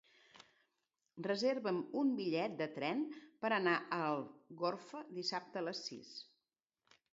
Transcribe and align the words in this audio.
Reserva'm 1.27 1.81
un 2.01 2.09
bitllet 2.21 2.55
de 2.63 2.67
tren 2.79 3.05
per 3.45 3.53
anar 3.59 3.75
a 3.81 4.01
Algorfa 4.15 5.05
dissabte 5.21 5.65
a 5.65 5.67
les 5.69 5.85
sis. 5.91 6.13